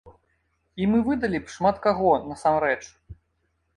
[0.83, 2.79] І мы выдалі б шмат каго, насамрэч.